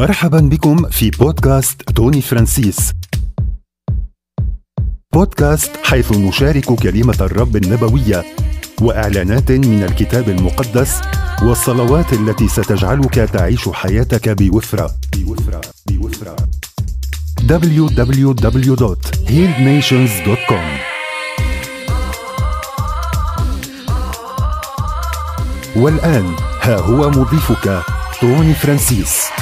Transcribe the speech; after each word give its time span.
مرحبا 0.00 0.38
بكم 0.38 0.88
في 0.90 1.10
بودكاست 1.10 1.82
توني 1.82 2.20
فرانسيس 2.22 2.92
بودكاست 5.14 5.70
حيث 5.84 6.12
نشارك 6.12 6.64
كلمة 6.74 7.16
الرب 7.20 7.56
النبوية 7.56 8.24
وإعلانات 8.80 9.52
من 9.52 9.82
الكتاب 9.82 10.28
المقدس 10.28 11.00
والصلوات 11.42 12.12
التي 12.12 12.48
ستجعلك 12.48 13.14
تعيش 13.14 13.68
حياتك 13.68 14.28
بوفرة 14.28 14.90
بوفرة 15.16 15.60
بوفرة 15.90 16.36
www.healednations.com 17.48 17.70
والآن 25.76 26.32
ها 26.62 26.76
هو 26.80 27.10
مضيفك 27.10 27.82
توني 28.20 28.54
فرانسيس 28.54 29.39